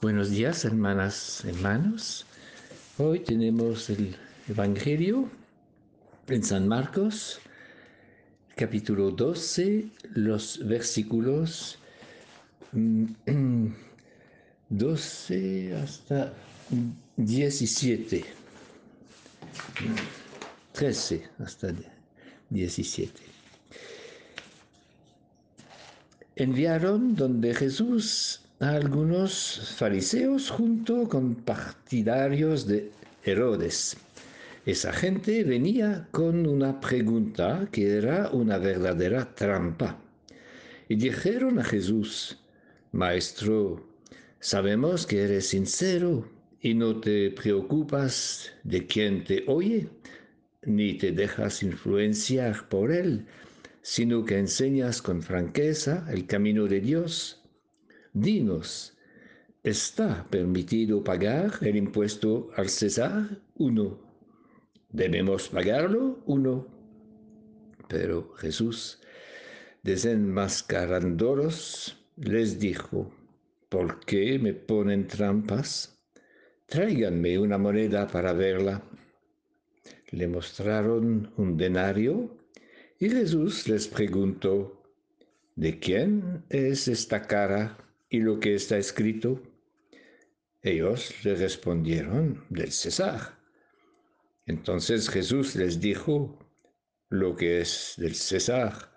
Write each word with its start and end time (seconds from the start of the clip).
Buenos 0.00 0.30
días, 0.30 0.64
hermanas, 0.64 1.44
hermanos. 1.44 2.24
Hoy 2.96 3.20
tenemos 3.20 3.90
el 3.90 4.16
Evangelio 4.48 5.28
en 6.26 6.42
San 6.42 6.66
Marcos, 6.66 7.38
capítulo 8.56 9.10
12, 9.10 9.90
los 10.14 10.66
versículos 10.66 11.78
12 14.70 15.74
hasta 15.74 16.32
17. 17.16 18.24
13 20.72 21.28
hasta 21.40 21.74
17. 22.48 23.20
Enviaron 26.36 27.14
donde 27.14 27.54
Jesús 27.54 28.40
algunos 28.60 29.74
fariseos 29.78 30.50
junto 30.50 31.08
con 31.08 31.34
partidarios 31.34 32.66
de 32.66 32.90
Herodes. 33.24 33.96
Esa 34.66 34.92
gente 34.92 35.44
venía 35.44 36.06
con 36.10 36.46
una 36.46 36.78
pregunta 36.78 37.66
que 37.72 37.96
era 37.96 38.28
una 38.30 38.58
verdadera 38.58 39.34
trampa. 39.34 39.98
Y 40.90 40.96
dijeron 40.96 41.58
a 41.58 41.64
Jesús, 41.64 42.38
Maestro, 42.92 43.88
sabemos 44.40 45.06
que 45.06 45.22
eres 45.22 45.48
sincero 45.48 46.28
y 46.60 46.74
no 46.74 47.00
te 47.00 47.30
preocupas 47.30 48.52
de 48.62 48.86
quien 48.86 49.24
te 49.24 49.42
oye, 49.46 49.88
ni 50.66 50.98
te 50.98 51.12
dejas 51.12 51.62
influenciar 51.62 52.68
por 52.68 52.92
él, 52.92 53.24
sino 53.80 54.26
que 54.26 54.36
enseñas 54.36 55.00
con 55.00 55.22
franqueza 55.22 56.06
el 56.10 56.26
camino 56.26 56.66
de 56.66 56.80
Dios 56.80 57.39
Dinos, 58.12 58.98
¿está 59.62 60.26
permitido 60.28 61.04
pagar 61.04 61.52
el 61.60 61.76
impuesto 61.76 62.50
al 62.56 62.68
César 62.68 63.40
o 63.56 63.70
no? 63.70 64.00
¿Debemos 64.88 65.48
pagarlo 65.48 66.18
o 66.26 66.36
no? 66.36 66.66
Pero 67.88 68.34
Jesús, 68.34 69.00
desenmascarándolos, 69.84 72.04
les 72.16 72.58
dijo, 72.58 73.14
¿por 73.68 74.00
qué 74.00 74.40
me 74.40 74.54
ponen 74.54 75.06
trampas? 75.06 75.96
Tráiganme 76.66 77.38
una 77.38 77.58
moneda 77.58 78.08
para 78.08 78.32
verla. 78.32 78.82
Le 80.10 80.26
mostraron 80.26 81.32
un 81.36 81.56
denario 81.56 82.36
y 82.98 83.08
Jesús 83.08 83.68
les 83.68 83.86
preguntó, 83.86 84.82
¿de 85.54 85.78
quién 85.78 86.42
es 86.48 86.88
esta 86.88 87.22
cara? 87.22 87.76
Y 88.10 88.18
lo 88.18 88.40
que 88.40 88.56
está 88.56 88.76
escrito? 88.76 89.40
Ellos 90.62 91.14
le 91.24 91.36
respondieron, 91.36 92.44
del 92.50 92.72
César. 92.72 93.38
Entonces 94.44 95.08
Jesús 95.08 95.54
les 95.54 95.80
dijo, 95.80 96.38
lo 97.08 97.34
que 97.36 97.60
es 97.60 97.94
del 97.96 98.14
César, 98.14 98.92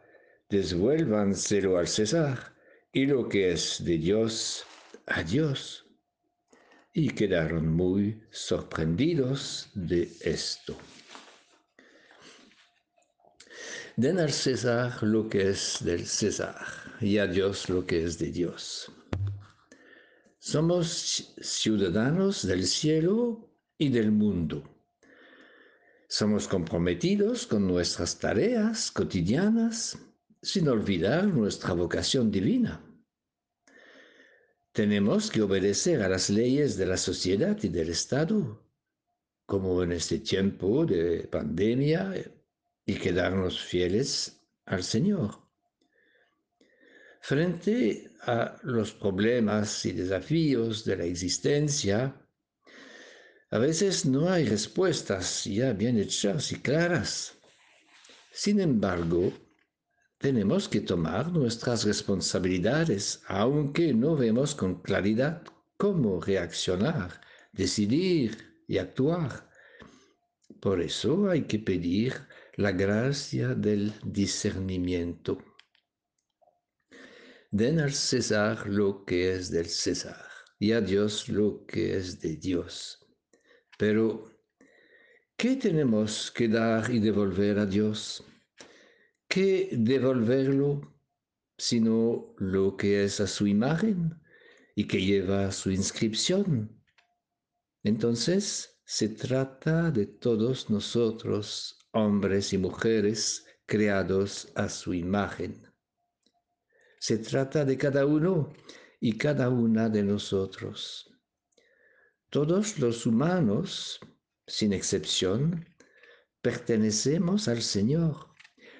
devuélvanselo 0.49 1.77
al 1.77 1.87
César, 1.87 2.55
y 2.91 3.05
lo 3.05 3.29
que 3.29 3.51
es 3.51 3.83
de 3.85 3.97
Dios, 3.97 4.65
a 5.05 5.23
Dios. 5.23 5.85
Y 6.91 7.09
quedaron 7.09 7.67
muy 7.67 8.21
sorprendidos 8.31 9.69
de 9.73 10.11
esto. 10.21 10.77
Den 13.95 14.19
al 14.19 14.31
César 14.31 15.01
lo 15.03 15.29
que 15.29 15.49
es 15.49 15.77
del 15.81 16.05
César, 16.05 16.65
y 16.99 17.19
a 17.19 17.27
Dios 17.27 17.69
lo 17.69 17.85
que 17.85 18.03
es 18.03 18.17
de 18.17 18.31
Dios. 18.31 18.91
Somos 20.53 21.33
ciudadanos 21.41 22.45
del 22.45 22.67
cielo 22.67 23.49
y 23.75 23.89
del 23.89 24.11
mundo. 24.11 24.61
Somos 26.07 26.47
comprometidos 26.47 27.47
con 27.47 27.65
nuestras 27.65 28.19
tareas 28.19 28.91
cotidianas 28.91 29.97
sin 30.43 30.67
olvidar 30.67 31.25
nuestra 31.25 31.73
vocación 31.73 32.29
divina. 32.29 32.79
Tenemos 34.73 35.31
que 35.31 35.41
obedecer 35.41 36.03
a 36.03 36.09
las 36.09 36.29
leyes 36.29 36.77
de 36.77 36.85
la 36.85 36.97
sociedad 36.97 37.57
y 37.63 37.69
del 37.69 37.89
Estado, 37.89 38.63
como 39.47 39.81
en 39.81 39.93
este 39.93 40.19
tiempo 40.19 40.85
de 40.85 41.27
pandemia, 41.29 42.13
y 42.85 42.93
quedarnos 42.93 43.59
fieles 43.59 44.39
al 44.67 44.83
Señor. 44.83 45.42
Frente 47.25 48.11
a 48.23 48.57
los 48.63 48.91
problemas 48.91 49.85
y 49.85 49.93
desafíos 49.93 50.83
de 50.83 50.97
la 50.97 51.05
existencia, 51.05 52.13
a 53.49 53.57
veces 53.59 54.05
no 54.05 54.29
hay 54.29 54.43
respuestas 54.43 55.45
ya 55.45 55.71
bien 55.71 55.97
hechas 55.97 56.51
y 56.51 56.59
claras. 56.59 57.37
Sin 58.33 58.59
embargo, 58.59 59.31
tenemos 60.17 60.67
que 60.67 60.81
tomar 60.81 61.31
nuestras 61.31 61.85
responsabilidades, 61.85 63.21
aunque 63.27 63.93
no 63.93 64.17
vemos 64.17 64.53
con 64.53 64.81
claridad 64.81 65.43
cómo 65.77 66.19
reaccionar, 66.19 67.21
decidir 67.53 68.63
y 68.67 68.79
actuar. 68.79 69.49
Por 70.59 70.81
eso 70.81 71.29
hay 71.29 71.43
que 71.43 71.59
pedir 71.59 72.15
la 72.57 72.73
gracia 72.73 73.55
del 73.55 73.93
discernimiento. 74.03 75.52
Den 77.55 77.79
al 77.79 77.93
César 77.93 78.67
lo 78.67 79.05
que 79.05 79.31
es 79.31 79.51
del 79.51 79.67
César 79.67 80.25
y 80.57 80.71
a 80.71 80.81
Dios 80.81 81.29
lo 81.29 81.63
que 81.67 81.95
es 81.95 82.19
de 82.19 82.35
Dios. 82.37 83.05
Pero, 83.77 84.31
¿qué 85.37 85.55
tenemos 85.57 86.31
que 86.31 86.47
dar 86.47 86.89
y 86.89 86.97
devolver 86.97 87.59
a 87.59 87.67
Dios? 87.67 88.25
¿Qué 89.27 89.69
devolverlo 89.71 90.97
sino 91.55 92.33
lo 92.39 92.75
que 92.75 93.03
es 93.03 93.19
a 93.19 93.27
su 93.27 93.45
imagen 93.45 94.19
y 94.75 94.87
que 94.87 94.99
lleva 94.99 95.51
su 95.51 95.69
inscripción? 95.69 96.81
Entonces, 97.83 98.81
se 98.83 99.09
trata 99.09 99.91
de 99.91 100.07
todos 100.07 100.71
nosotros, 100.71 101.77
hombres 101.91 102.51
y 102.51 102.57
mujeres, 102.57 103.45
creados 103.67 104.51
a 104.55 104.69
su 104.69 104.95
imagen. 104.95 105.72
Se 107.05 107.17
trata 107.17 107.65
de 107.65 107.77
cada 107.77 108.05
uno 108.05 108.53
y 109.01 109.17
cada 109.17 109.49
una 109.49 109.89
de 109.89 110.03
nosotros. 110.03 111.13
Todos 112.29 112.79
los 112.79 113.05
humanos, 113.05 113.99
sin 114.47 114.71
excepción, 114.71 115.67
pertenecemos 116.41 117.49
al 117.49 117.61
Señor, 117.61 118.29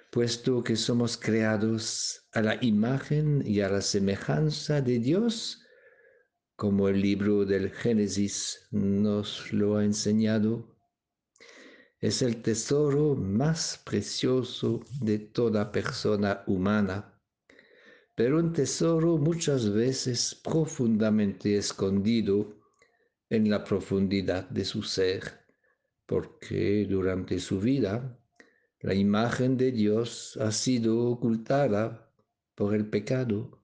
puesto 0.10 0.64
que 0.64 0.78
somos 0.78 1.18
creados 1.18 2.26
a 2.32 2.42
la 2.42 2.64
imagen 2.64 3.44
y 3.46 3.60
a 3.60 3.68
la 3.68 3.82
semejanza 3.82 4.80
de 4.80 5.00
Dios, 5.00 5.62
como 6.56 6.88
el 6.88 7.02
libro 7.02 7.44
del 7.44 7.72
Génesis 7.72 8.70
nos 8.72 9.52
lo 9.52 9.76
ha 9.76 9.84
enseñado. 9.84 10.78
Es 12.00 12.22
el 12.22 12.42
tesoro 12.42 13.16
más 13.16 13.82
precioso 13.84 14.80
de 15.02 15.20
toda 15.20 15.74
persona 15.74 16.42
humana 16.48 17.13
pero 18.16 18.40
un 18.40 18.54
tesoro 18.54 19.18
muchas 19.18 19.72
veces 19.72 20.36
profundamente 20.36 21.58
escondido 21.58 22.62
en 23.30 23.50
la 23.50 23.64
profundidad 23.64 24.48
de 24.50 24.66
su 24.66 24.84
ser, 24.84 25.46
porque 26.06 26.86
durante 26.88 27.40
su 27.40 27.60
vida 27.60 28.20
la 28.82 28.94
imagen 28.94 29.58
de 29.58 29.72
Dios 29.72 30.38
ha 30.40 30.52
sido 30.52 31.08
ocultada 31.08 32.12
por 32.54 32.76
el 32.76 32.88
pecado. 32.88 33.64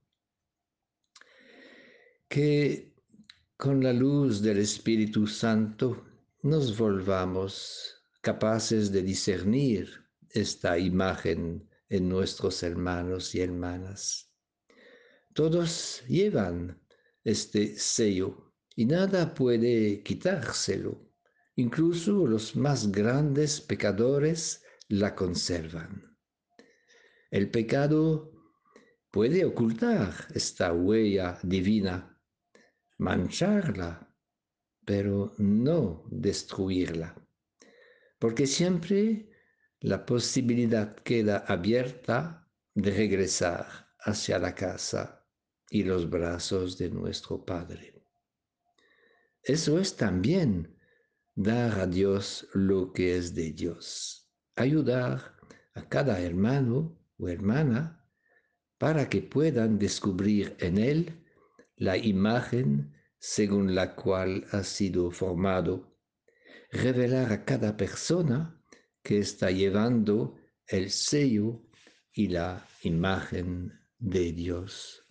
Que 2.28 2.96
con 3.56 3.84
la 3.84 3.94
luz 3.94 4.42
del 4.42 4.60
Espíritu 4.60 5.28
Santo 5.28 6.06
nos 6.42 6.76
volvamos 6.76 8.02
capaces 8.22 8.92
de 8.92 9.04
discernir 9.04 9.90
esta 10.32 10.80
imagen 10.80 11.70
en 11.90 12.10
nuestros 12.10 12.64
hermanos 12.64 13.36
y 13.36 13.42
hermanas 13.42 14.29
todos 15.34 16.04
llevan 16.08 16.82
este 17.24 17.78
sello 17.78 18.54
y 18.76 18.86
nada 18.86 19.34
puede 19.34 20.02
quitárselo. 20.04 21.08
Incluso 21.56 22.26
los 22.26 22.56
más 22.56 22.92
grandes 22.92 23.60
pecadores 23.62 24.64
la 24.88 25.16
conservan. 25.16 26.18
El 27.30 27.52
pecado 27.52 28.32
puede 29.12 29.46
ocultar 29.46 30.14
esta 30.34 30.74
huella 30.74 31.38
divina, 31.44 32.20
mancharla, 32.98 34.16
pero 34.86 35.36
no 35.38 36.06
destruirla, 36.10 37.16
porque 38.18 38.48
siempre 38.48 39.30
la 39.82 40.06
posibilidad 40.06 40.96
queda 40.96 41.40
abierta 41.40 42.50
de 42.74 42.92
regresar 42.92 43.90
hacia 44.00 44.40
la 44.40 44.56
casa 44.56 45.19
y 45.70 45.84
los 45.84 46.10
brazos 46.10 46.78
de 46.78 46.90
nuestro 46.90 47.46
Padre. 47.46 47.94
Eso 49.44 49.80
es 49.80 49.96
también 49.96 50.78
dar 51.36 51.80
a 51.80 51.88
Dios 51.88 52.48
lo 52.54 52.92
que 52.92 53.16
es 53.16 53.34
de 53.34 53.54
Dios. 53.54 54.30
Ayudar 54.56 55.36
a 55.74 55.88
cada 55.88 56.20
hermano 56.22 57.00
o 57.18 57.30
hermana 57.30 58.06
para 58.78 59.10
que 59.10 59.22
puedan 59.22 59.78
descubrir 59.78 60.56
en 60.60 60.78
él 60.78 61.26
la 61.76 61.98
imagen 61.98 62.94
según 63.20 63.76
la 63.76 63.96
cual 63.96 64.46
ha 64.52 64.64
sido 64.64 65.12
formado, 65.12 65.98
revelar 66.72 67.32
a 67.32 67.46
cada 67.46 67.76
persona 67.76 68.62
que 69.04 69.20
está 69.20 69.52
llevando 69.52 70.38
el 70.68 70.90
sello 70.90 71.62
y 72.14 72.28
la 72.28 72.66
imagen 72.84 73.74
de 73.98 74.32
Dios. 74.32 75.09